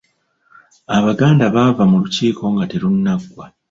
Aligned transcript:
Abaganda 0.97 1.45
baava 1.55 1.83
mu 1.89 1.97
lukiiko 2.03 2.43
nga 2.53 2.65
terunnaggwa. 2.71 3.45